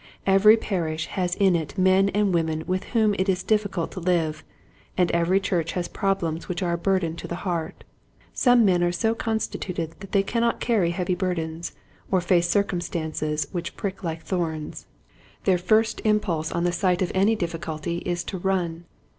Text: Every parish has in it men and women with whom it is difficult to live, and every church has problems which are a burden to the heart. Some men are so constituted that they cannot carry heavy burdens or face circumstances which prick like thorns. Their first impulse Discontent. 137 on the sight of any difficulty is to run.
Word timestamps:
Every 0.25 0.57
parish 0.57 1.05
has 1.13 1.35
in 1.35 1.55
it 1.55 1.77
men 1.77 2.09
and 2.09 2.33
women 2.33 2.63
with 2.65 2.85
whom 2.85 3.13
it 3.19 3.29
is 3.29 3.43
difficult 3.43 3.91
to 3.91 3.99
live, 3.99 4.43
and 4.97 5.11
every 5.11 5.39
church 5.39 5.73
has 5.73 5.87
problems 5.87 6.49
which 6.49 6.63
are 6.63 6.73
a 6.73 6.77
burden 6.79 7.15
to 7.17 7.27
the 7.27 7.45
heart. 7.45 7.83
Some 8.33 8.65
men 8.65 8.81
are 8.83 8.91
so 8.91 9.13
constituted 9.13 9.93
that 9.99 10.11
they 10.11 10.23
cannot 10.23 10.59
carry 10.59 10.89
heavy 10.89 11.13
burdens 11.13 11.73
or 12.09 12.19
face 12.19 12.49
circumstances 12.49 13.47
which 13.51 13.77
prick 13.77 14.03
like 14.03 14.23
thorns. 14.23 14.87
Their 15.43 15.59
first 15.59 16.01
impulse 16.03 16.47
Discontent. 16.47 16.65
137 16.65 16.65
on 16.65 16.65
the 16.65 16.79
sight 16.79 17.01
of 17.03 17.15
any 17.21 17.35
difficulty 17.35 17.97
is 17.99 18.23
to 18.23 18.39
run. 18.39 18.85